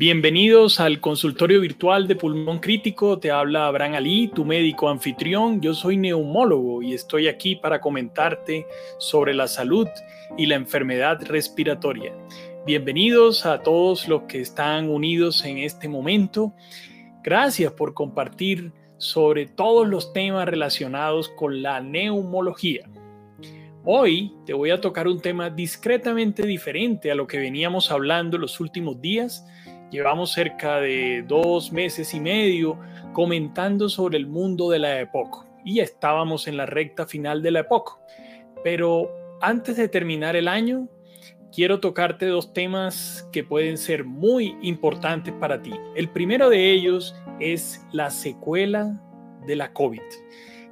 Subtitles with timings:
[0.00, 3.18] Bienvenidos al consultorio virtual de pulmón crítico.
[3.18, 5.60] Te habla Abraham Ali, tu médico anfitrión.
[5.60, 8.66] Yo soy neumólogo y estoy aquí para comentarte
[8.98, 9.86] sobre la salud
[10.38, 12.14] y la enfermedad respiratoria.
[12.64, 16.54] Bienvenidos a todos los que están unidos en este momento.
[17.22, 22.88] Gracias por compartir sobre todos los temas relacionados con la neumología.
[23.84, 28.60] Hoy te voy a tocar un tema discretamente diferente a lo que veníamos hablando los
[28.60, 29.44] últimos días
[29.90, 32.78] Llevamos cerca de dos meses y medio
[33.12, 37.60] comentando sobre el mundo de la época y estábamos en la recta final de la
[37.60, 37.94] época.
[38.62, 40.88] Pero antes de terminar el año,
[41.52, 45.72] quiero tocarte dos temas que pueden ser muy importantes para ti.
[45.96, 49.02] El primero de ellos es la secuela
[49.44, 50.02] de la COVID.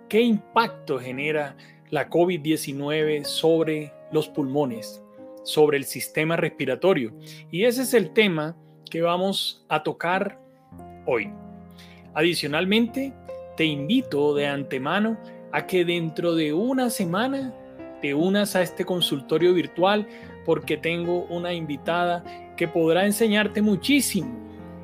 [0.09, 1.57] ¿Qué impacto genera
[1.91, 5.03] la COVID-19 sobre los pulmones,
[5.43, 7.13] sobre el sistema respiratorio?
[7.51, 8.57] Y ese es el tema
[8.89, 10.39] que vamos a tocar
[11.07, 11.33] hoy.
[12.15, 13.13] Adicionalmente,
[13.57, 15.19] te invito de antemano
[15.53, 17.55] a que dentro de una semana
[18.01, 20.07] te unas a este consultorio virtual
[20.45, 22.25] porque tengo una invitada
[22.57, 24.37] que podrá enseñarte muchísimo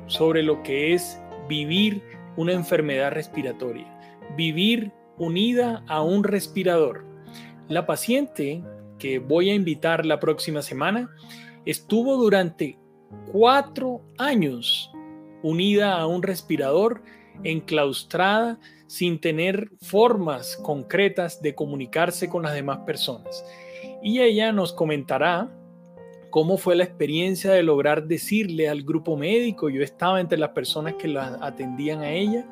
[0.07, 2.03] sobre lo que es vivir
[2.37, 3.87] una enfermedad respiratoria,
[4.35, 7.05] vivir unida a un respirador.
[7.67, 8.63] La paciente
[8.99, 11.09] que voy a invitar la próxima semana
[11.65, 12.77] estuvo durante
[13.31, 14.91] cuatro años
[15.43, 17.03] unida a un respirador,
[17.43, 23.45] enclaustrada, sin tener formas concretas de comunicarse con las demás personas.
[24.01, 25.49] Y ella nos comentará
[26.29, 30.95] cómo fue la experiencia de lograr decirle al grupo médico, yo estaba entre las personas
[30.95, 32.45] que la atendían a ella,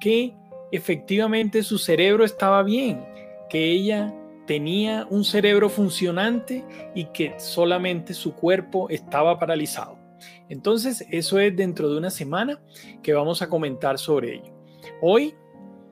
[0.00, 0.34] que
[0.72, 3.04] efectivamente su cerebro estaba bien,
[3.48, 4.12] que ella
[4.46, 9.98] tenía un cerebro funcionante y que solamente su cuerpo estaba paralizado.
[10.48, 12.60] Entonces, eso es dentro de una semana
[13.02, 14.54] que vamos a comentar sobre ello.
[15.00, 15.34] Hoy,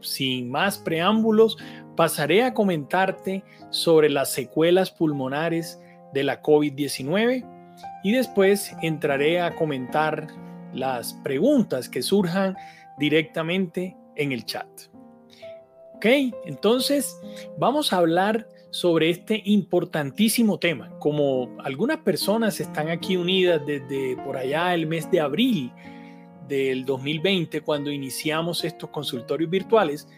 [0.01, 1.57] sin más preámbulos,
[1.97, 5.81] pasaré a comentarte sobre las secuelas pulmonares
[6.13, 7.45] de la COVID-19
[8.05, 10.29] y después entraré a comentar
[10.73, 12.57] las preguntas que surjan
[12.99, 14.69] directamente en el chat.
[16.03, 17.21] Ok, entonces
[17.59, 20.91] vamos a hablar sobre este importantísimo tema.
[20.99, 25.71] Como algunas personas están aquí unidas desde por allá el mes de abril
[26.49, 30.09] del 2020, cuando iniciamos estos consultorios virtuales,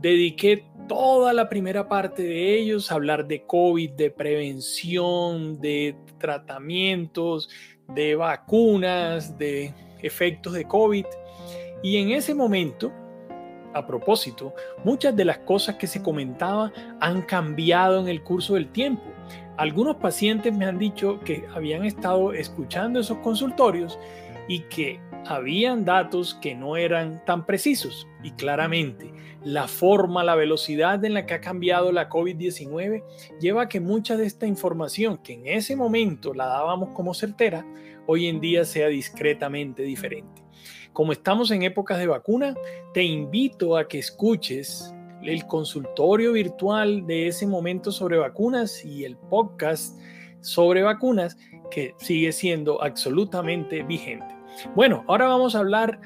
[0.00, 7.48] dediqué toda la primera parte de ellos a hablar de COVID, de prevención, de tratamientos,
[7.94, 11.06] de vacunas, de efectos de COVID.
[11.84, 12.92] Y en ese momento
[13.74, 14.54] a propósito,
[14.84, 19.04] muchas de las cosas que se comentaba han cambiado en el curso del tiempo.
[19.56, 23.98] Algunos pacientes me han dicho que habían estado escuchando esos consultorios
[24.48, 28.08] y que habían datos que no eran tan precisos.
[28.22, 29.12] Y claramente,
[29.44, 33.04] la forma, la velocidad en la que ha cambiado la COVID-19
[33.40, 37.64] lleva a que mucha de esta información que en ese momento la dábamos como certera,
[38.06, 40.42] hoy en día sea discretamente diferente.
[41.00, 42.54] Como estamos en épocas de vacuna,
[42.92, 49.16] te invito a que escuches el consultorio virtual de ese momento sobre vacunas y el
[49.16, 49.98] podcast
[50.42, 51.38] sobre vacunas
[51.70, 54.26] que sigue siendo absolutamente vigente.
[54.74, 56.02] Bueno, ahora vamos a hablar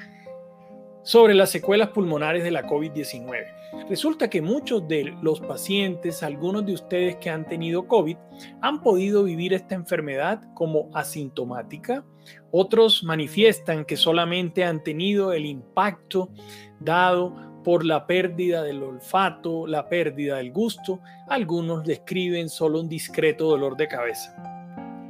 [1.05, 3.87] sobre las secuelas pulmonares de la COVID-19.
[3.87, 8.17] Resulta que muchos de los pacientes, algunos de ustedes que han tenido COVID,
[8.61, 12.03] han podido vivir esta enfermedad como asintomática.
[12.49, 16.31] Otros manifiestan que solamente han tenido el impacto
[16.79, 21.01] dado por la pérdida del olfato, la pérdida del gusto.
[21.27, 24.35] Algunos describen solo un discreto dolor de cabeza.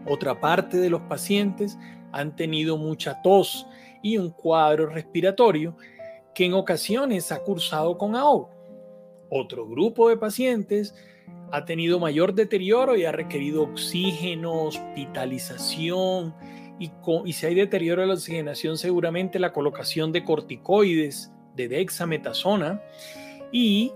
[0.06, 1.78] Otra parte de los pacientes
[2.12, 3.66] han tenido mucha tos
[4.06, 5.76] y un cuadro respiratorio
[6.36, 8.52] que en ocasiones ha cursado con ahogo.
[9.32, 10.94] Otro grupo de pacientes
[11.52, 16.36] ha tenido mayor deterioro y ha requerido oxígeno, hospitalización
[16.80, 16.92] y,
[17.26, 22.84] y si hay deterioro de la oxigenación seguramente la colocación de corticoides, de dexametasona
[23.52, 23.92] y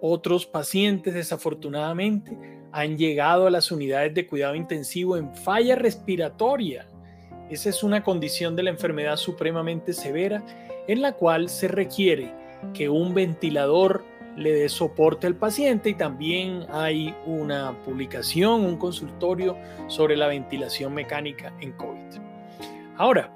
[0.00, 2.34] otros pacientes desafortunadamente
[2.72, 6.88] han llegado a las unidades de cuidado intensivo en falla respiratoria.
[7.50, 10.42] Esa es una condición de la enfermedad supremamente severa
[10.88, 12.32] en la cual se requiere
[12.72, 14.04] que un ventilador
[14.36, 19.56] le dé soporte al paciente y también hay una publicación, un consultorio
[19.86, 22.20] sobre la ventilación mecánica en COVID.
[22.96, 23.32] Ahora,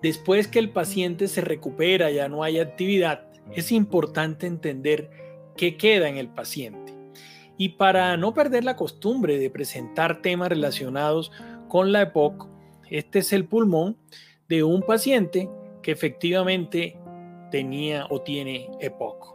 [0.00, 5.10] después que el paciente se recupera, ya no hay actividad, es importante entender
[5.56, 6.94] qué queda en el paciente.
[7.58, 11.32] Y para no perder la costumbre de presentar temas relacionados
[11.68, 12.51] con la EPOC,
[12.92, 13.96] este es el pulmón
[14.48, 15.48] de un paciente
[15.82, 16.98] que efectivamente
[17.50, 19.34] tenía o tiene EPOC.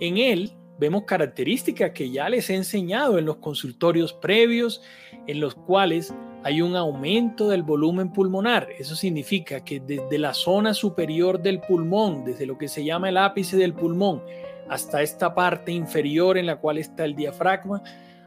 [0.00, 4.82] En él vemos características que ya les he enseñado en los consultorios previos,
[5.26, 8.68] en los cuales hay un aumento del volumen pulmonar.
[8.78, 13.18] Eso significa que desde la zona superior del pulmón, desde lo que se llama el
[13.18, 14.22] ápice del pulmón,
[14.70, 17.82] hasta esta parte inferior en la cual está el diafragma,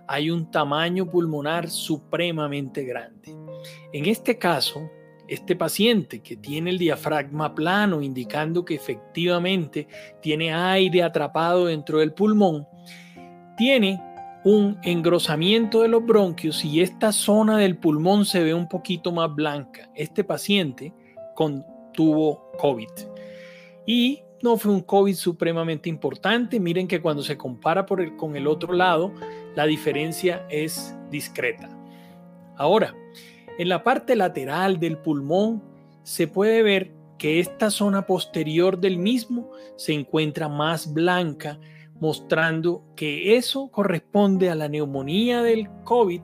[0.08, 3.36] hay un tamaño pulmonar supremamente grande.
[3.94, 4.90] En este caso,
[5.28, 9.88] este paciente que tiene el diafragma plano, indicando que efectivamente
[10.22, 12.68] tiene aire atrapado dentro del pulmón,
[13.58, 14.02] tiene
[14.44, 19.34] un engrosamiento de los bronquios y esta zona del pulmón se ve un poquito más
[19.36, 19.90] blanca.
[19.96, 20.94] Este paciente
[21.94, 22.90] tuvo COVID.
[23.86, 26.60] Y no fue un COVID supremamente importante.
[26.60, 29.14] Miren que cuando se compara con el otro lado,
[29.56, 31.70] la diferencia es discreta.
[32.56, 32.94] Ahora,
[33.60, 35.62] en la parte lateral del pulmón
[36.04, 41.60] se puede ver que esta zona posterior del mismo se encuentra más blanca,
[42.00, 46.22] mostrando que eso corresponde a la neumonía del COVID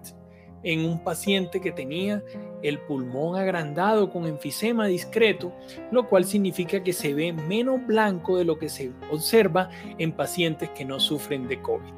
[0.63, 2.23] en un paciente que tenía
[2.63, 5.53] el pulmón agrandado con enfisema discreto,
[5.91, 10.69] lo cual significa que se ve menos blanco de lo que se observa en pacientes
[10.69, 11.93] que no sufren de COVID.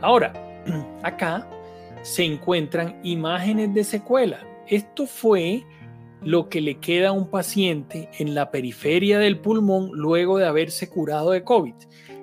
[0.00, 0.32] Ahora,
[1.04, 1.48] acá
[2.02, 5.64] se encuentran imágenes de secuela esto fue
[6.22, 10.88] lo que le queda a un paciente en la periferia del pulmón luego de haberse
[10.88, 11.74] curado de COVID.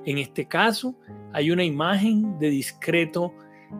[0.05, 0.95] En este caso,
[1.33, 3.33] hay una imagen de discreto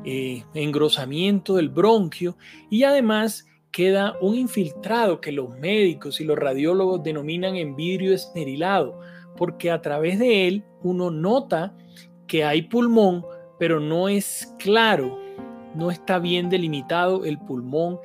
[0.06, 2.38] eh, engrosamiento del bronquio
[2.70, 9.00] y además queda un infiltrado que los médicos y los radiólogos denominan en vidrio esmerilado,
[9.38, 11.76] porque a través de él uno nota
[12.28, 13.26] que hay pulmón,
[13.58, 15.18] pero no es claro,
[15.76, 18.00] no está bien delimitado el pulmón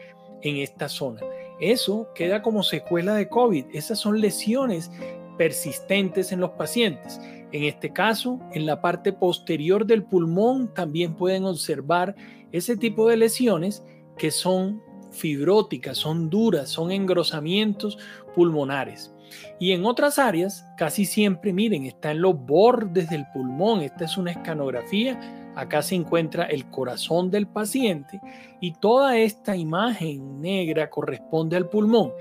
[0.48, 1.20] en esta zona.
[1.60, 3.66] Eso queda como secuela de COVID.
[3.72, 4.90] Esas son lesiones
[5.38, 7.20] persistentes en los pacientes.
[7.52, 12.14] En este caso, en la parte posterior del pulmón también pueden observar
[12.52, 13.84] ese tipo de lesiones
[14.18, 17.98] que son fibróticas, son duras, son engrosamientos
[18.34, 19.12] pulmonares.
[19.58, 23.80] Y en otras áreas, casi siempre, miren, está en los bordes del pulmón.
[23.80, 28.20] Esta es una escanografía Acá se encuentra el corazón del paciente
[28.60, 32.12] y toda esta imagen negra corresponde al pulmón.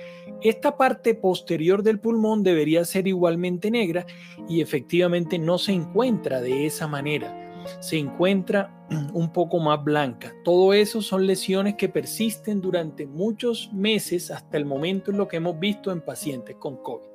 [0.42, 4.06] Esta parte posterior del pulmón debería ser igualmente negra
[4.48, 7.42] y efectivamente no se encuentra de esa manera.
[7.82, 8.74] Se encuentra
[9.14, 10.34] un poco más blanca.
[10.46, 15.38] Todo eso son lesiones que persisten durante muchos meses hasta el momento en lo que
[15.38, 17.10] hemos visto en pacientes con COVID.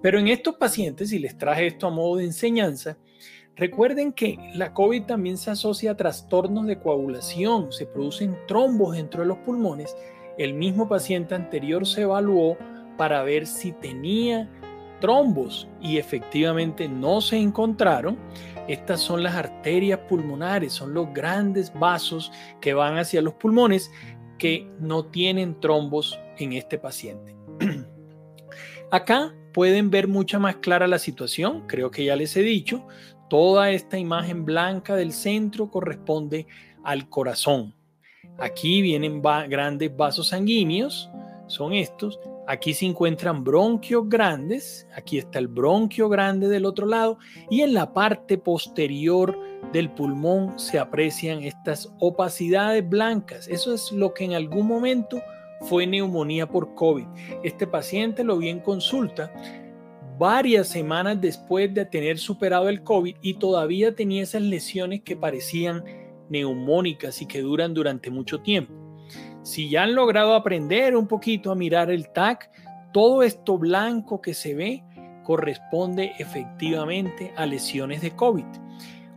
[0.00, 2.96] Pero en estos pacientes, y les traje esto a modo de enseñanza,
[3.56, 9.22] Recuerden que la COVID también se asocia a trastornos de coagulación, se producen trombos dentro
[9.22, 9.94] de los pulmones.
[10.38, 12.56] El mismo paciente anterior se evaluó
[12.96, 14.50] para ver si tenía
[15.00, 18.18] trombos y efectivamente no se encontraron.
[18.68, 23.90] Estas son las arterias pulmonares, son los grandes vasos que van hacia los pulmones
[24.38, 27.36] que no tienen trombos en este paciente.
[28.90, 32.86] Acá pueden ver mucha más clara la situación, creo que ya les he dicho,
[33.32, 36.46] Toda esta imagen blanca del centro corresponde
[36.84, 37.74] al corazón.
[38.36, 41.10] Aquí vienen grandes vasos sanguíneos,
[41.46, 42.20] son estos.
[42.46, 47.16] Aquí se encuentran bronquios grandes, aquí está el bronquio grande del otro lado
[47.48, 49.34] y en la parte posterior
[49.72, 53.48] del pulmón se aprecian estas opacidades blancas.
[53.48, 55.22] Eso es lo que en algún momento
[55.62, 57.06] fue neumonía por COVID.
[57.42, 59.32] Este paciente lo vi en consulta
[60.18, 65.84] varias semanas después de tener superado el COVID y todavía tenía esas lesiones que parecían
[66.28, 68.72] neumónicas y que duran durante mucho tiempo.
[69.42, 72.50] Si ya han logrado aprender un poquito a mirar el TAC,
[72.92, 74.84] todo esto blanco que se ve
[75.24, 78.44] corresponde efectivamente a lesiones de COVID.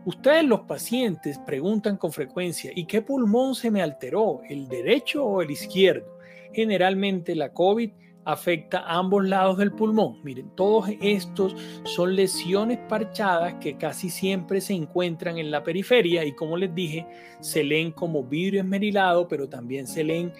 [0.06, 4.42] Ustedes los pacientes preguntan con frecuencia, ¿y qué pulmón se me alteró?
[4.48, 6.20] ¿El derecho o el izquierdo?
[6.54, 7.92] Generalmente la COVID
[8.26, 10.20] afecta a ambos lados del pulmón.
[10.24, 16.34] Miren, todos estos son lesiones parchadas que casi siempre se encuentran en la periferia y
[16.34, 17.08] como les dije,
[17.40, 20.34] se leen como vidrio esmerilado, pero también se leen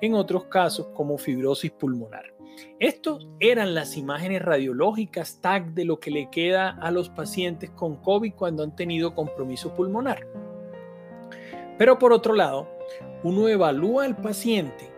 [0.00, 2.34] en otros casos como fibrosis pulmonar.
[2.80, 7.96] Estos eran las imágenes radiológicas TAC de lo que le queda a los pacientes con
[7.96, 10.26] COVID cuando han tenido compromiso pulmonar.
[11.76, 12.68] Pero por otro lado,
[13.22, 14.92] uno evalúa al paciente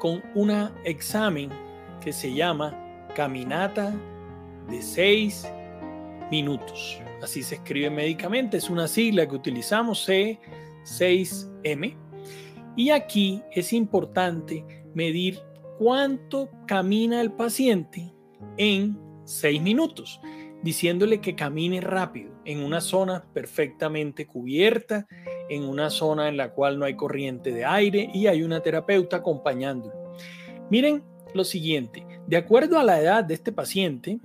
[0.00, 0.50] con un
[0.84, 1.50] examen
[2.06, 2.72] que se llama
[3.16, 3.92] Caminata
[4.70, 5.52] de 6
[6.30, 7.02] minutos.
[7.20, 11.96] Así se escribe médicamente, es una sigla que utilizamos C6M.
[12.76, 15.40] Y aquí es importante medir
[15.80, 18.14] cuánto camina el paciente
[18.56, 20.20] en seis minutos,
[20.62, 25.08] diciéndole que camine rápido en una zona perfectamente cubierta,
[25.48, 29.16] en una zona en la cual no hay corriente de aire y hay una terapeuta
[29.16, 30.14] acompañándolo.
[30.70, 34.18] Miren lo siguiente, de acuerdo a la edad de este paciente,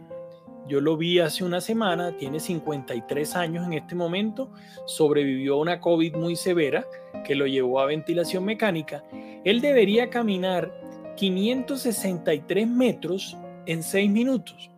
[0.67, 4.51] yo lo vi hace una semana, tiene 53 años en este momento,
[4.85, 6.85] sobrevivió a una COVID muy severa
[7.25, 9.03] que lo llevó a ventilación mecánica.
[9.43, 10.71] Él debería caminar
[11.17, 14.71] 563 metros en 6 minutos.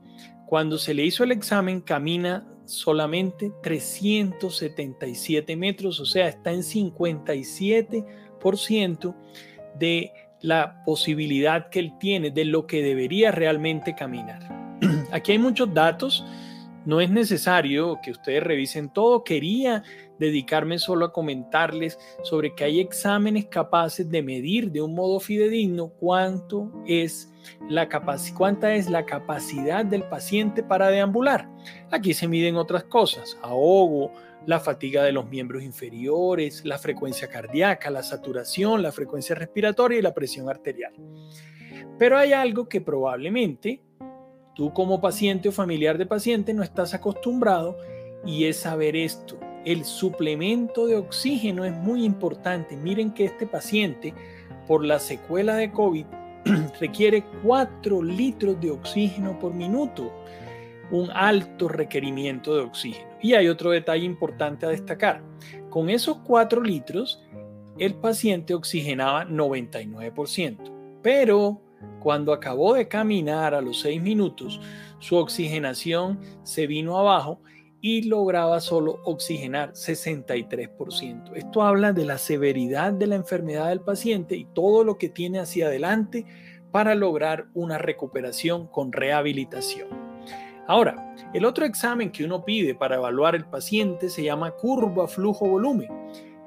[0.45, 9.15] Cuando se le hizo el examen, camina solamente 377 metros, o sea, está en 57%
[9.77, 10.11] de
[10.43, 14.41] la posibilidad que él tiene de lo que debería realmente caminar.
[15.11, 16.23] Aquí hay muchos datos,
[16.85, 19.83] no es necesario que ustedes revisen todo, quería
[20.19, 25.89] dedicarme solo a comentarles sobre que hay exámenes capaces de medir de un modo fidedigno
[25.99, 27.31] cuánto es
[27.69, 27.87] la
[28.35, 31.49] cuánta es la capacidad del paciente para deambular.
[31.89, 34.11] Aquí se miden otras cosas, ahogo,
[34.45, 40.01] la fatiga de los miembros inferiores, la frecuencia cardíaca, la saturación, la frecuencia respiratoria y
[40.01, 40.93] la presión arterial.
[41.97, 43.81] Pero hay algo que probablemente
[44.55, 47.77] tú como paciente o familiar de paciente no estás acostumbrado
[48.25, 49.39] y es saber esto.
[49.65, 52.75] El suplemento de oxígeno es muy importante.
[52.75, 54.13] Miren que este paciente,
[54.67, 56.05] por la secuela de COVID,
[56.79, 60.11] requiere 4 litros de oxígeno por minuto,
[60.91, 63.12] un alto requerimiento de oxígeno.
[63.23, 65.23] Y hay otro detalle importante a destacar.
[65.71, 67.23] Con esos 4 litros,
[67.79, 71.59] el paciente oxigenaba 99%, pero
[71.99, 74.61] cuando acabó de caminar a los 6 minutos,
[74.99, 77.39] su oxigenación se vino abajo
[77.81, 81.31] y lograba solo oxigenar 63%.
[81.35, 85.39] Esto habla de la severidad de la enfermedad del paciente y todo lo que tiene
[85.39, 86.25] hacia adelante
[86.71, 90.12] para lograr una recuperación con rehabilitación.
[90.67, 95.89] Ahora, el otro examen que uno pide para evaluar el paciente se llama curva flujo-volumen.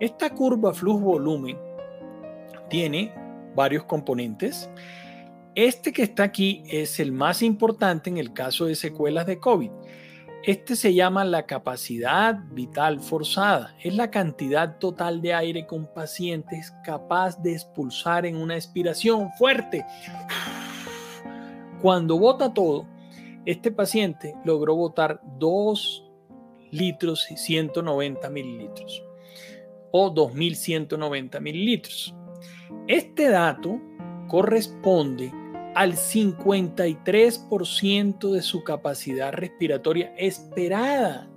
[0.01, 1.59] Esta curva flujo-volumen
[2.71, 3.13] tiene
[3.55, 4.71] varios componentes.
[5.55, 9.71] Este que está aquí es el más importante en el caso de secuelas de COVID
[10.47, 13.75] este se llama la capacidad vital forzada.
[13.83, 18.55] Es la cantidad total de aire que un paciente es capaz de expulsar en una
[18.55, 19.85] expiración fuerte.
[21.83, 22.87] Cuando bota todo,
[23.47, 26.05] este paciente logró botar 2
[26.73, 29.05] litros y 190 mililitros
[29.93, 32.13] o 2190 mililitros.
[32.89, 33.81] Este dato
[34.29, 35.33] corresponde
[35.75, 41.31] al 53% de su capacidad respiratoria esperada.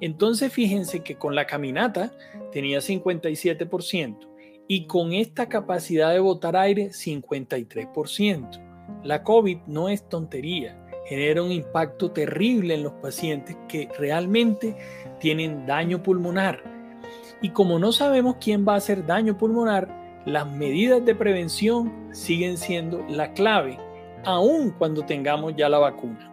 [0.00, 2.12] Entonces fíjense que con la caminata
[2.52, 4.28] tenía 57%
[4.68, 8.62] y con esta capacidad de botar aire 53%.
[9.02, 14.76] La COVID no es tontería, genera un impacto terrible en los pacientes que realmente
[15.20, 16.62] tienen daño pulmonar.
[17.40, 19.88] Y como no sabemos quién va a hacer daño pulmonar,
[20.24, 23.78] las medidas de prevención siguen siendo la clave,
[24.24, 26.32] aun cuando tengamos ya la vacuna.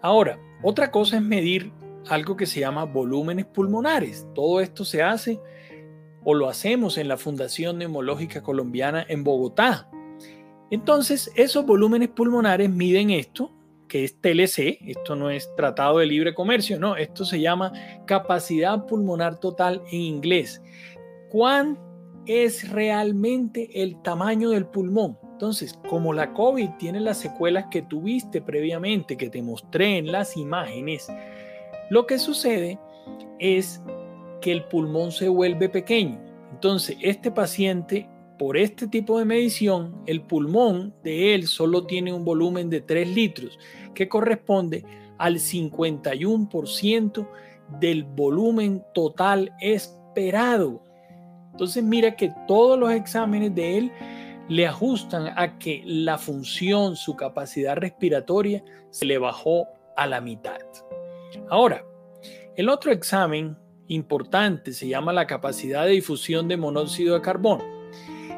[0.00, 1.72] Ahora, otra cosa es medir
[2.08, 4.26] algo que se llama volúmenes pulmonares.
[4.34, 5.40] Todo esto se hace
[6.24, 9.90] o lo hacemos en la Fundación Neumológica Colombiana en Bogotá.
[10.70, 13.52] Entonces, esos volúmenes pulmonares miden esto,
[13.88, 17.72] que es TLC, esto no es Tratado de Libre Comercio, no, esto se llama
[18.06, 20.62] capacidad pulmonar total en inglés.
[21.30, 21.88] ¿Cuánto
[22.28, 25.18] es realmente el tamaño del pulmón.
[25.32, 30.36] Entonces, como la COVID tiene las secuelas que tuviste previamente, que te mostré en las
[30.36, 31.08] imágenes,
[31.90, 32.78] lo que sucede
[33.38, 33.82] es
[34.42, 36.20] que el pulmón se vuelve pequeño.
[36.52, 38.08] Entonces, este paciente,
[38.38, 43.08] por este tipo de medición, el pulmón de él solo tiene un volumen de 3
[43.08, 43.58] litros,
[43.94, 44.84] que corresponde
[45.18, 47.28] al 51%
[47.80, 50.82] del volumen total esperado.
[51.52, 53.92] Entonces mira que todos los exámenes de él
[54.48, 59.66] le ajustan a que la función, su capacidad respiratoria se le bajó
[59.96, 60.60] a la mitad.
[61.50, 61.84] Ahora,
[62.56, 63.56] el otro examen
[63.88, 67.77] importante se llama la capacidad de difusión de monóxido de carbono.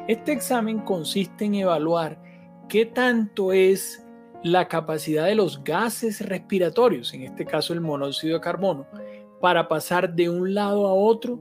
[0.07, 2.21] Este examen consiste en evaluar
[2.67, 4.05] qué tanto es
[4.43, 8.87] la capacidad de los gases respiratorios, en este caso el monóxido de carbono,
[9.39, 11.39] para pasar de un lado a otro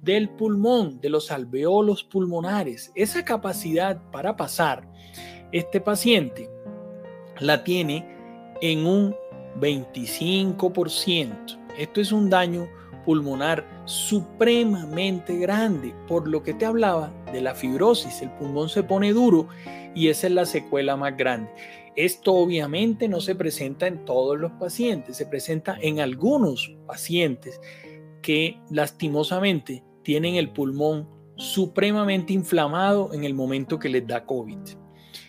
[0.00, 2.90] del pulmón, de los alveolos pulmonares.
[2.94, 4.88] Esa capacidad para pasar,
[5.52, 6.48] este paciente
[7.40, 8.06] la tiene
[8.62, 9.14] en un
[9.60, 11.58] 25%.
[11.76, 12.68] Esto es un daño
[13.08, 18.20] pulmonar supremamente grande, por lo que te hablaba de la fibrosis.
[18.20, 19.48] El pulmón se pone duro
[19.94, 21.50] y esa es la secuela más grande.
[21.96, 27.58] Esto obviamente no se presenta en todos los pacientes, se presenta en algunos pacientes
[28.20, 34.58] que lastimosamente tienen el pulmón supremamente inflamado en el momento que les da COVID.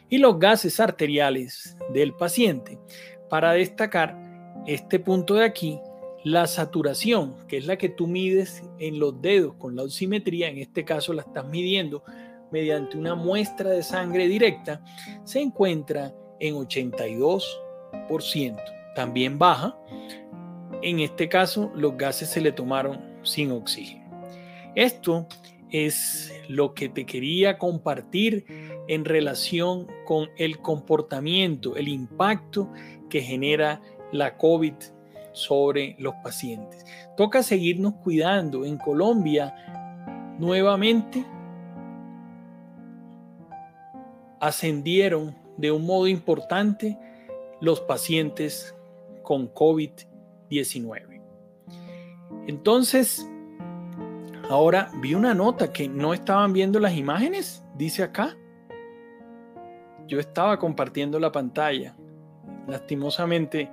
[0.10, 2.78] Y los gases arteriales del paciente.
[3.30, 4.18] Para destacar
[4.68, 5.80] este punto de aquí,
[6.24, 10.58] la saturación, que es la que tú mides en los dedos con la oximetría, en
[10.58, 12.04] este caso la estás midiendo
[12.52, 14.84] mediante una muestra de sangre directa,
[15.24, 17.44] se encuentra en 82%.
[18.96, 19.78] También baja.
[20.82, 24.10] En este caso, los gases se le tomaron sin oxígeno.
[24.76, 25.28] Esto
[25.70, 28.46] es lo que te quería compartir
[28.88, 32.72] en relación con el comportamiento, el impacto
[33.10, 34.74] que genera la COVID
[35.32, 36.86] sobre los pacientes.
[37.16, 38.66] Toca seguirnos cuidando.
[38.66, 39.54] En Colombia,
[40.38, 41.26] nuevamente,
[44.40, 46.98] ascendieron de un modo importante
[47.62, 48.76] los pacientes
[49.22, 51.22] con COVID-19.
[52.48, 53.30] Entonces,
[54.50, 58.36] ahora vi una nota que no estaban viendo las imágenes, dice acá.
[60.08, 61.96] Yo estaba compartiendo la pantalla.
[62.68, 63.70] Lastimosamente,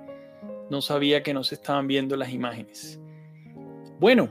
[0.69, 2.99] no sabía que no se estaban viendo las imágenes.
[3.99, 4.29] Bueno,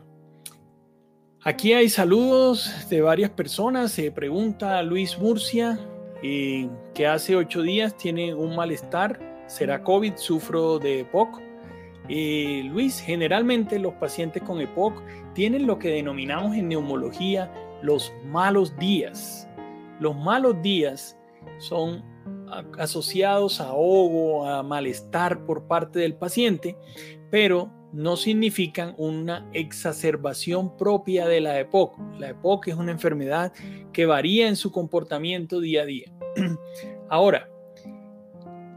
[1.42, 3.92] aquí hay saludos de varias personas.
[3.92, 5.78] Se pregunta Luis Murcia,
[6.22, 9.44] eh, que hace ocho días tiene un malestar.
[9.46, 10.16] ¿Será COVID?
[10.16, 11.40] Sufro de EPOC.
[12.08, 15.02] Eh, Luis, generalmente los pacientes con EPOC
[15.34, 17.52] tienen lo que denominamos en neumología
[17.82, 19.48] los malos días.
[19.98, 21.18] Los malos días
[21.58, 22.04] son
[22.78, 26.76] asociados a ahogo, a malestar por parte del paciente,
[27.30, 31.98] pero no significan una exacerbación propia de la EPOC.
[32.18, 33.52] La EPOC es una enfermedad
[33.92, 36.12] que varía en su comportamiento día a día.
[37.08, 37.48] Ahora,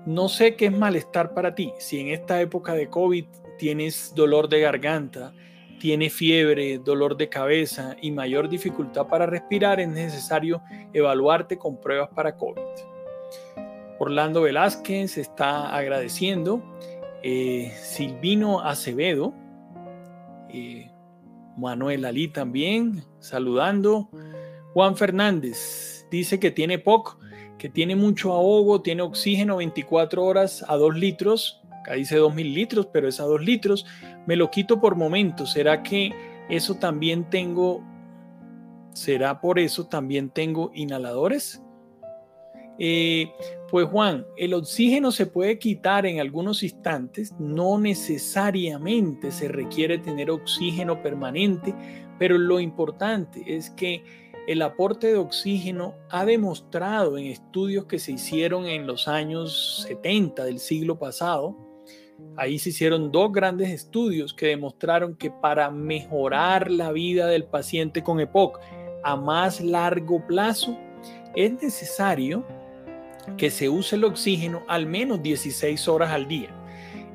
[0.06, 1.74] no sé qué es malestar para ti.
[1.80, 3.26] Si en esta época de COVID
[3.58, 5.34] tienes dolor de garganta,
[5.80, 10.62] tienes fiebre, dolor de cabeza y mayor dificultad para respirar, es necesario
[10.94, 12.62] evaluarte con pruebas para COVID.
[14.00, 16.64] Orlando Velázquez está agradeciendo.
[17.22, 19.34] Eh, Silvino Acevedo.
[20.50, 20.90] Eh,
[21.58, 24.10] Manuel Ali también saludando.
[24.74, 27.18] Juan Fernández dice que tiene POC,
[27.58, 31.62] que tiene mucho ahogo, tiene oxígeno 24 horas a 2 litros.
[31.82, 33.86] Acá dice 2000 litros, pero es a 2 litros.
[34.26, 35.52] Me lo quito por momentos.
[35.52, 36.14] ¿Será que
[36.50, 37.84] eso también tengo?
[38.94, 41.62] ¿Será por eso también tengo inhaladores?
[42.80, 43.30] Eh,
[43.72, 50.32] pues Juan, el oxígeno se puede quitar en algunos instantes, no necesariamente se requiere tener
[50.32, 51.76] oxígeno permanente,
[52.18, 54.04] pero lo importante es que
[54.48, 60.44] el aporte de oxígeno ha demostrado en estudios que se hicieron en los años 70
[60.46, 61.56] del siglo pasado,
[62.36, 68.04] ahí se hicieron dos grandes estudios que demostraron que para mejorar la vida del paciente
[68.04, 68.60] con EPOC
[69.04, 70.76] a más largo plazo,
[71.36, 72.44] es necesario
[73.38, 76.50] que se use el oxígeno al menos 16 horas al día.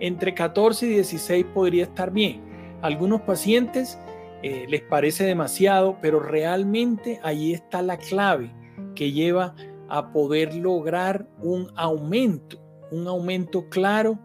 [0.01, 2.43] Entre 14 y 16 podría estar bien.
[2.83, 3.99] algunos pacientes
[4.43, 8.53] eh, les parece demasiado, pero realmente ahí está la clave
[8.95, 9.55] que lleva
[9.89, 14.19] a poder lograr un aumento, un aumento claro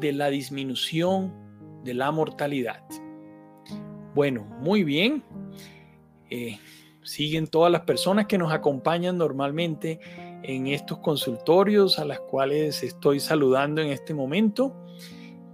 [0.00, 1.32] de la disminución
[1.82, 2.82] de la mortalidad.
[4.14, 5.22] Bueno, muy bien.
[6.28, 6.58] Eh,
[7.02, 10.00] siguen todas las personas que nos acompañan normalmente
[10.46, 14.76] en estos consultorios a las cuales estoy saludando en este momento.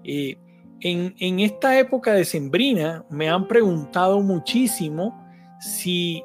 [0.05, 0.37] Eh,
[0.81, 5.27] en, en, esta época de sembrina me han preguntado muchísimo
[5.61, 6.25] si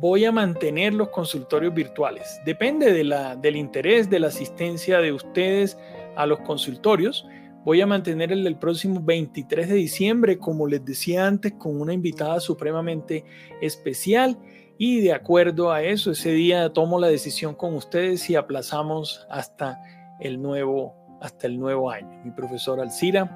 [0.00, 2.40] voy a mantener los consultorios virtuales.
[2.44, 5.78] Depende de la, del interés, de la asistencia de ustedes
[6.16, 7.26] a los consultorios.
[7.64, 11.94] Voy a mantener el del próximo 23 de diciembre, como les decía antes, con una
[11.94, 13.24] invitada supremamente
[13.62, 14.38] especial
[14.76, 19.80] y de acuerdo a eso, ese día tomo la decisión con ustedes y aplazamos hasta
[20.20, 22.20] el nuevo, hasta el nuevo año.
[22.22, 23.34] Mi profesor Alcira.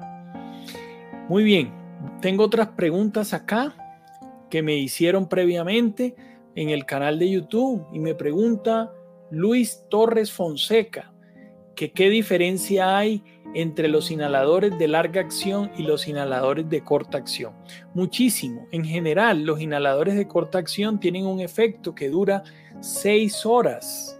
[1.27, 1.71] Muy bien,
[2.21, 3.73] tengo otras preguntas acá
[4.51, 6.15] que me hicieron previamente
[6.53, 8.91] en el canal de YouTube y me pregunta
[9.31, 11.13] Luis Torres Fonseca
[11.79, 17.17] que qué diferencia hay entre los inhaladores de larga acción y los inhaladores de corta
[17.17, 17.53] acción.
[17.93, 18.67] Muchísimo.
[18.73, 22.43] En general, los inhaladores de corta acción tienen un efecto que dura
[22.81, 24.19] 6 horas.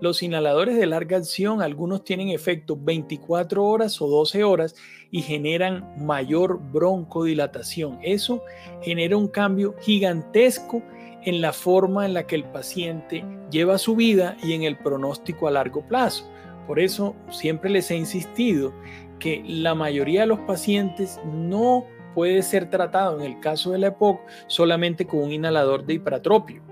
[0.00, 4.76] Los inhaladores de larga acción, algunos tienen efecto 24 horas o 12 horas
[5.10, 7.98] y generan mayor broncodilatación.
[8.04, 8.44] Eso
[8.82, 10.80] genera un cambio gigantesco
[11.24, 15.48] en la forma en la que el paciente lleva su vida y en el pronóstico
[15.48, 16.30] a largo plazo.
[16.70, 18.72] Por eso siempre les he insistido
[19.18, 23.88] que la mayoría de los pacientes no puede ser tratado en el caso de la
[23.88, 26.62] EPOC solamente con un inhalador de hiperatropio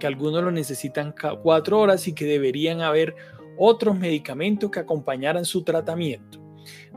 [0.00, 3.14] que algunos lo necesitan cuatro horas y que deberían haber
[3.58, 6.40] otros medicamentos que acompañaran su tratamiento.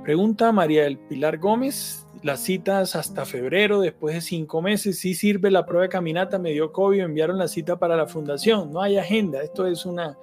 [0.02, 5.52] Pregunta María del Pilar Gómez, las citas hasta febrero, después de cinco meses, si sirve
[5.52, 8.96] la prueba de caminata, me dio COVID, enviaron la cita para la fundación, no hay
[8.96, 10.18] agenda, esto es una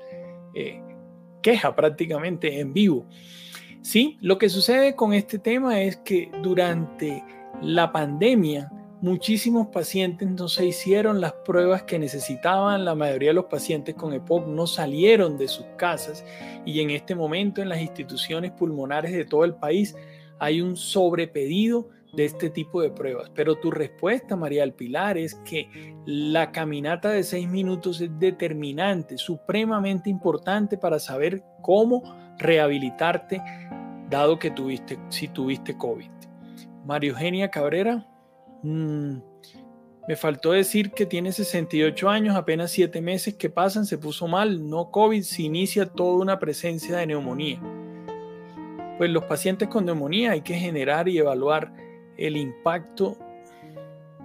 [0.55, 0.81] eh,
[1.43, 3.05] queja prácticamente en vivo.
[3.83, 7.23] Sí, lo que sucede con este tema es que durante
[7.61, 13.47] la pandemia, muchísimos pacientes no se hicieron las pruebas que necesitaban, la mayoría de los
[13.47, 16.25] pacientes con EPOC no salieron de sus casas
[16.65, 19.97] y en este momento en las instituciones pulmonares de todo el país
[20.39, 23.31] hay un sobrepedido de este tipo de pruebas.
[23.35, 29.19] Pero tu respuesta, María del Pilar, es que la caminata de seis minutos es determinante,
[29.19, 32.03] supremamente importante para saber cómo
[32.39, 33.43] rehabilitarte
[34.11, 36.11] dado que tuviste, si tuviste COVID.
[36.85, 38.07] María Eugenia Cabrera,
[38.63, 39.17] Mm,
[40.07, 44.69] me faltó decir que tiene 68 años, apenas 7 meses que pasan, se puso mal,
[44.69, 47.61] no COVID, se inicia toda una presencia de neumonía.
[48.99, 51.73] Pues los pacientes con neumonía hay que generar y evaluar
[52.17, 53.17] el impacto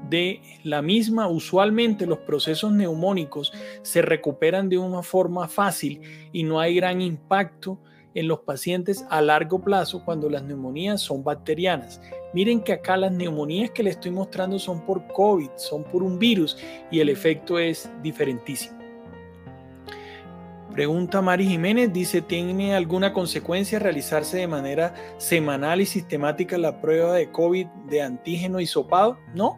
[0.09, 1.27] de la misma.
[1.27, 7.79] Usualmente los procesos neumónicos se recuperan de una forma fácil y no hay gran impacto
[8.13, 12.01] en los pacientes a largo plazo cuando las neumonías son bacterianas.
[12.33, 16.17] Miren que acá las neumonías que les estoy mostrando son por COVID, son por un
[16.17, 16.57] virus
[16.89, 18.76] y el efecto es diferentísimo.
[20.77, 27.15] Pregunta Mari Jiménez, dice, ¿tiene alguna consecuencia realizarse de manera semanal y sistemática la prueba
[27.15, 29.17] de COVID de antígeno hisopado?
[29.33, 29.57] No,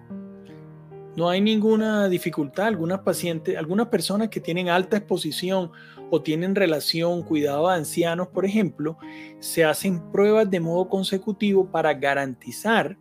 [1.17, 2.67] no hay ninguna dificultad.
[2.67, 5.73] Algunas pacientes, algunas personas que tienen alta exposición
[6.09, 8.97] o tienen relación cuidado a ancianos, por ejemplo,
[9.39, 12.97] se hacen pruebas de modo consecutivo para garantizar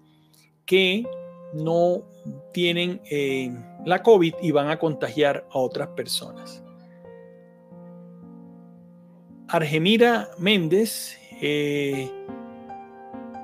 [0.66, 1.07] que
[1.54, 2.02] no
[2.52, 6.64] tienen eh, la COVID y van a contagiar a otras personas.
[9.49, 12.11] Argemira Méndez, eh,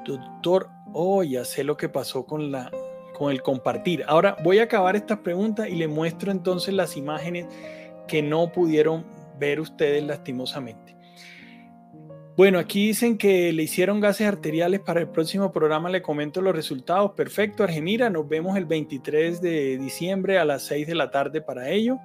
[0.04, 2.70] doctor, oh, ya sé lo que pasó con la
[3.14, 4.04] con el compartir.
[4.06, 7.46] Ahora voy a acabar estas preguntas y le muestro entonces las imágenes
[8.06, 9.04] que no pudieron
[9.38, 10.94] ver ustedes lastimosamente.
[12.36, 16.54] Bueno, aquí dicen que le hicieron gases arteriales para el próximo programa, le comento los
[16.54, 17.12] resultados.
[17.12, 21.70] Perfecto, Argemira, nos vemos el 23 de diciembre a las 6 de la tarde para
[21.70, 21.98] ello.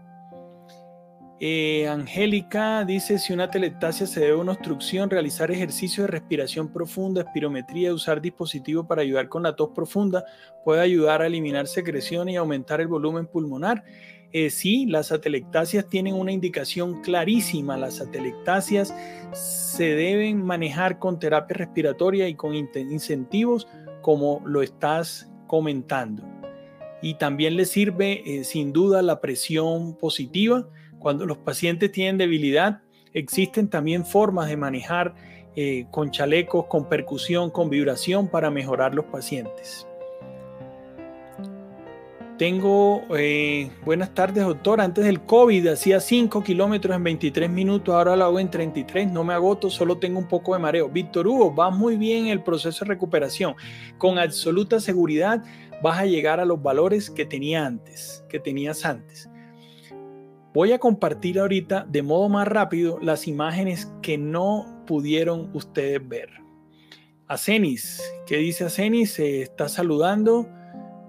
[1.42, 6.68] Eh, Angélica dice, si una telectasia se debe a una obstrucción, realizar ejercicio de respiración
[6.74, 10.26] profunda, espirometría, usar dispositivos para ayudar con la tos profunda,
[10.66, 13.86] puede ayudar a eliminar secreción y aumentar el volumen pulmonar.
[14.34, 17.78] Eh, sí, las atelectasias tienen una indicación clarísima.
[17.78, 18.94] Las atelectasias
[19.32, 23.66] se deben manejar con terapia respiratoria y con incentivos
[24.02, 26.22] como lo estás comentando.
[27.02, 30.68] Y también le sirve eh, sin duda la presión positiva
[31.00, 32.82] cuando los pacientes tienen debilidad,
[33.14, 35.16] existen también formas de manejar
[35.56, 39.88] eh, con chalecos, con percusión, con vibración para mejorar los pacientes.
[42.38, 48.16] Tengo, eh, buenas tardes doctor, antes del COVID hacía 5 kilómetros en 23 minutos, ahora
[48.16, 50.88] lo hago en 33, no me agoto, solo tengo un poco de mareo.
[50.88, 53.56] Víctor Hugo, va muy bien el proceso de recuperación,
[53.98, 55.44] con absoluta seguridad
[55.84, 59.30] vas a llegar a los valores que tenía antes, que tenías antes.
[60.52, 66.30] Voy a compartir ahorita de modo más rápido las imágenes que no pudieron ustedes ver.
[67.28, 69.14] Acenis, ¿qué dice Acenis?
[69.14, 70.50] Se está saludando.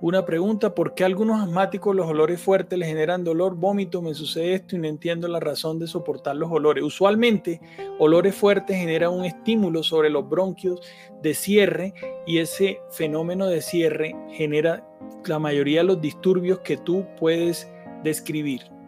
[0.02, 4.02] Una pregunta, ¿por qué algunos asmáticos los olores fuertes les generan dolor, vómito?
[4.02, 6.84] Me sucede esto y no entiendo la razón de soportar los olores.
[6.84, 7.62] Usualmente,
[7.98, 10.80] olores fuertes generan un estímulo sobre los bronquios
[11.22, 11.94] de cierre
[12.26, 14.86] y ese fenómeno de cierre genera
[15.24, 17.70] la mayoría de los disturbios que tú puedes
[18.04, 18.79] describir.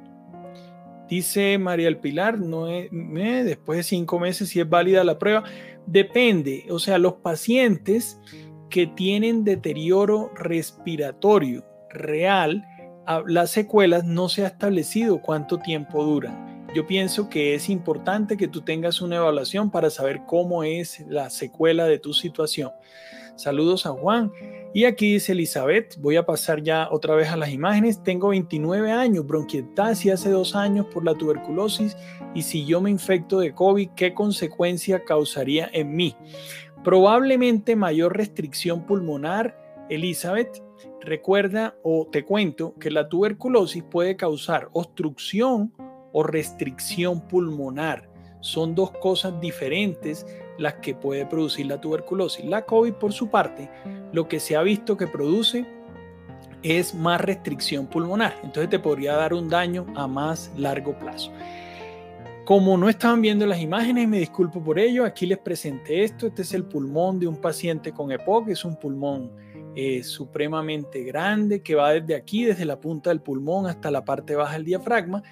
[1.13, 5.45] Dice María El Pilar, no eh, después de cinco meses si es válida la prueba.
[5.87, 8.19] Depende, o sea, los pacientes
[8.71, 12.65] que tienen deterioro respiratorio real,
[13.27, 16.67] las secuelas no se ha establecido cuánto tiempo duran.
[16.75, 21.29] yo pienso que es importante que tú tengas una evaluación para saber cómo es la
[21.29, 22.71] secuela de tu situación.
[23.37, 24.33] Saludos a Juan.
[24.75, 28.03] Y aquí dice Elizabeth, voy a pasar ya otra vez a las imágenes.
[28.03, 31.97] Tengo 29 años, bronquiectasia hace dos años por la tuberculosis
[32.35, 36.17] y si yo me infecto de COVID, ¿qué consecuencia causaría en mí?
[36.83, 39.59] Probablemente mayor restricción pulmonar,
[39.91, 40.63] Elizabeth.
[41.03, 45.75] Recuerda o te cuento que la tuberculosis puede causar obstrucción
[46.13, 48.09] o restricción pulmonar.
[48.41, 50.27] Son dos cosas diferentes
[50.59, 52.45] las que puede producir la tuberculosis.
[52.45, 53.71] La COVID, por su parte,
[54.13, 55.67] lo que se ha visto que produce
[56.63, 58.35] es más restricción pulmonar.
[58.43, 61.33] Entonces te podría dar un daño a más largo plazo.
[62.45, 66.27] Como no estaban viendo las imágenes, me disculpo por ello, aquí les presenté esto.
[66.27, 69.31] Este es el pulmón de un paciente con EPOC, es un pulmón
[69.75, 74.35] eh, supremamente grande que va desde aquí, desde la punta del pulmón hasta la parte
[74.35, 75.23] baja del diafragma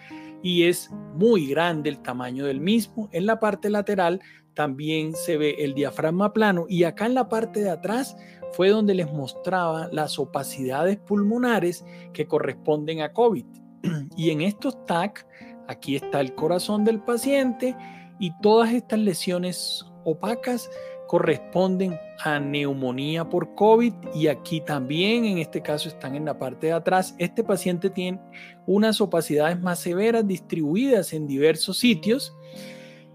[0.43, 3.09] y es muy grande el tamaño del mismo.
[3.13, 4.21] En la parte lateral
[4.61, 8.14] también se ve el diafragma plano y acá en la parte de atrás
[8.53, 13.46] fue donde les mostraba las opacidades pulmonares que corresponden a COVID.
[14.18, 15.27] Y en estos TAC,
[15.66, 17.75] aquí está el corazón del paciente
[18.18, 20.68] y todas estas lesiones opacas
[21.07, 26.66] corresponden a neumonía por COVID y aquí también en este caso están en la parte
[26.66, 27.14] de atrás.
[27.16, 28.20] Este paciente tiene
[28.66, 32.37] unas opacidades más severas distribuidas en diversos sitios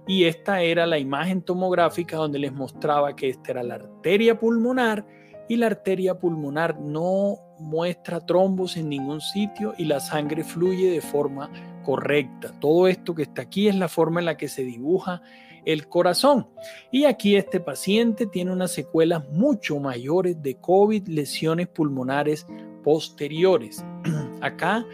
[0.08, 5.06] y esta era la imagen tomográfica donde les mostraba que esta era la arteria pulmonar
[5.48, 11.02] y la arteria pulmonar no muestra trombos en ningún sitio y la sangre fluye de
[11.02, 11.50] forma
[11.84, 12.52] correcta.
[12.60, 15.22] Todo esto que está aquí es la forma en la que se dibuja
[15.66, 16.48] el corazón.
[16.92, 22.46] Y aquí este paciente tiene unas secuelas mucho mayores de COVID, lesiones pulmonares
[22.84, 23.84] posteriores.
[24.42, 24.86] Acá,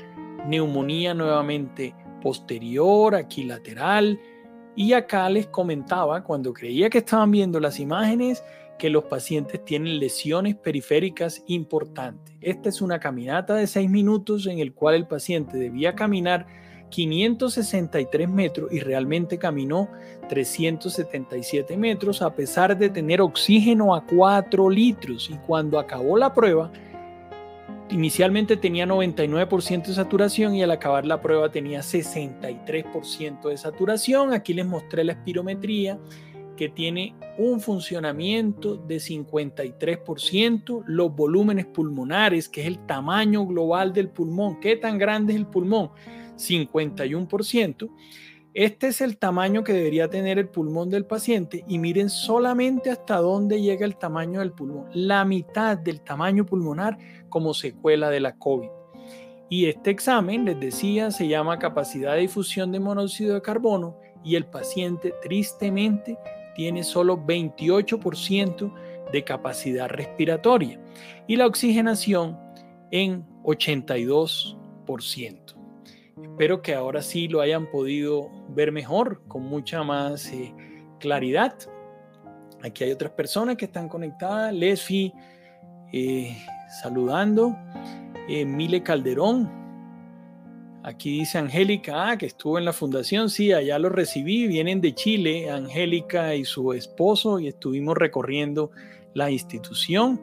[0.47, 4.19] neumonía nuevamente posterior, aquí lateral.
[4.75, 8.43] Y acá les comentaba, cuando creía que estaban viendo las imágenes,
[8.79, 12.36] que los pacientes tienen lesiones periféricas importantes.
[12.41, 16.47] Esta es una caminata de seis minutos en el cual el paciente debía caminar
[16.89, 19.89] 563 metros y realmente caminó
[20.29, 25.29] 377 metros a pesar de tener oxígeno a 4 litros.
[25.29, 26.71] Y cuando acabó la prueba,
[27.91, 34.34] inicialmente tenía 99% de saturación y al acabar la prueba tenía 63% de saturación.
[34.34, 35.99] Aquí les mostré la espirometría
[36.56, 44.10] que tiene un funcionamiento de 53%, los volúmenes pulmonares, que es el tamaño global del
[44.10, 45.89] pulmón, qué tan grande es el pulmón,
[46.38, 47.89] 51%.
[48.54, 53.15] Este es el tamaño que debería tener el pulmón del paciente y miren solamente hasta
[53.15, 56.97] dónde llega el tamaño del pulmón, la mitad del tamaño pulmonar
[57.31, 58.69] como secuela de la COVID.
[59.49, 64.35] Y este examen, les decía, se llama capacidad de difusión de monóxido de carbono y
[64.35, 66.19] el paciente tristemente
[66.55, 68.71] tiene solo 28%
[69.11, 70.79] de capacidad respiratoria
[71.27, 72.37] y la oxigenación
[72.91, 74.57] en 82%.
[76.21, 80.53] Espero que ahora sí lo hayan podido ver mejor, con mucha más eh,
[80.99, 81.55] claridad.
[82.63, 84.53] Aquí hay otras personas que están conectadas.
[84.53, 85.11] Lesfi
[85.91, 86.37] eh,
[86.81, 87.55] saludando.
[88.27, 89.49] Eh, Mile Calderón.
[90.84, 93.29] Aquí dice Angélica, ah, que estuvo en la fundación.
[93.29, 94.47] Sí, allá lo recibí.
[94.47, 98.71] Vienen de Chile, Angélica y su esposo, y estuvimos recorriendo
[99.13, 100.19] la institución.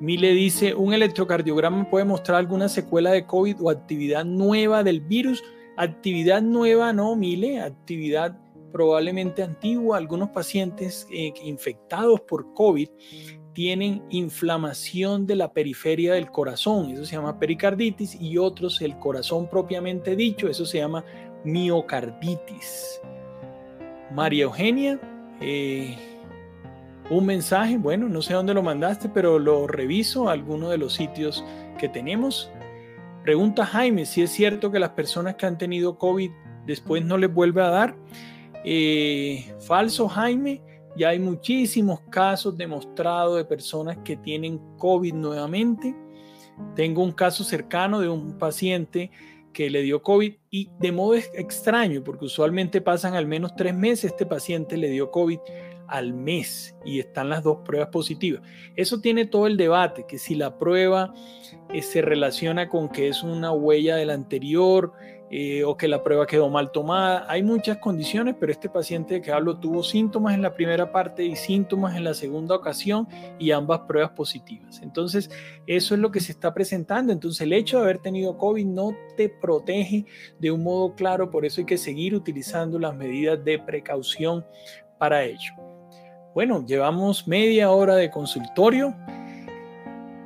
[0.00, 5.44] Mile dice, un electrocardiograma puede mostrar alguna secuela de COVID o actividad nueva del virus.
[5.76, 8.36] Actividad nueva, no, Mile, actividad
[8.72, 9.98] probablemente antigua.
[9.98, 12.88] Algunos pacientes eh, infectados por COVID
[13.52, 19.48] tienen inflamación de la periferia del corazón, eso se llama pericarditis, y otros el corazón
[19.48, 21.04] propiamente dicho, eso se llama
[21.44, 23.00] miocarditis.
[24.12, 25.00] María Eugenia,
[25.40, 25.96] eh,
[27.10, 30.94] un mensaje, bueno, no sé dónde lo mandaste, pero lo reviso a alguno de los
[30.94, 31.44] sitios
[31.78, 32.50] que tenemos.
[33.24, 36.30] Pregunta Jaime si es cierto que las personas que han tenido COVID
[36.66, 37.96] después no les vuelve a dar.
[38.64, 40.62] Eh, falso Jaime,
[40.96, 45.94] ya hay muchísimos casos demostrados de personas que tienen COVID nuevamente.
[46.74, 49.10] Tengo un caso cercano de un paciente
[49.52, 54.12] que le dio COVID y de modo extraño, porque usualmente pasan al menos tres meses,
[54.12, 55.38] este paciente le dio COVID
[55.88, 58.42] al mes y están las dos pruebas positivas.
[58.76, 61.12] Eso tiene todo el debate, que si la prueba
[61.72, 64.92] eh, se relaciona con que es una huella del anterior,
[65.32, 67.24] eh, o que la prueba quedó mal tomada.
[67.28, 71.24] Hay muchas condiciones, pero este paciente de que hablo tuvo síntomas en la primera parte
[71.24, 73.06] y síntomas en la segunda ocasión
[73.38, 74.80] y ambas pruebas positivas.
[74.82, 75.30] Entonces,
[75.68, 77.12] eso es lo que se está presentando.
[77.12, 80.04] Entonces, el hecho de haber tenido COVID no te protege
[80.40, 84.44] de un modo claro, por eso hay que seguir utilizando las medidas de precaución
[84.98, 85.52] para ello.
[86.34, 88.96] Bueno, llevamos media hora de consultorio.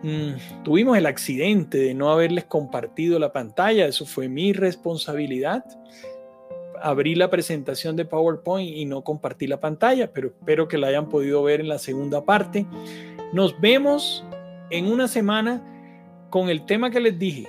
[0.05, 5.65] Mm, tuvimos el accidente de no haberles compartido la pantalla, eso fue mi responsabilidad.
[6.83, 11.09] Abrí la presentación de PowerPoint y no compartí la pantalla, pero espero que la hayan
[11.09, 12.67] podido ver en la segunda parte.
[13.33, 14.23] Nos vemos
[14.69, 15.63] en una semana
[16.29, 17.49] con el tema que les dije,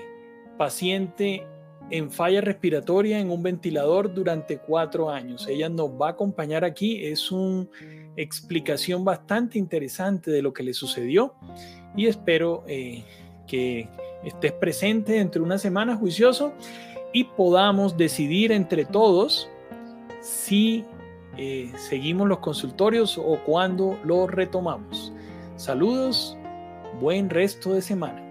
[0.58, 1.44] paciente
[1.89, 5.46] en falla respiratoria en un ventilador durante cuatro años.
[5.50, 7.68] Ella nos va a acompañar aquí, es una
[8.15, 11.36] explicación bastante interesante de lo que le sucedió
[11.95, 13.03] y espero eh,
[13.47, 13.88] que
[14.23, 16.53] estés presente dentro de una semana juicioso
[17.13, 19.49] y podamos decidir entre todos
[20.21, 20.84] si
[21.38, 25.13] eh, seguimos los consultorios o cuándo los retomamos.
[25.55, 26.38] Saludos,
[26.99, 28.25] buen resto de semana.